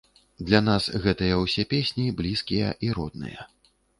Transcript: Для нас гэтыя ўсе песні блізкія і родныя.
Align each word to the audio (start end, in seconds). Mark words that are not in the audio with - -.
Для 0.45 0.61
нас 0.67 0.87
гэтыя 1.03 1.35
ўсе 1.41 1.65
песні 1.75 2.07
блізкія 2.21 2.73
і 2.87 2.93
родныя. 2.99 3.41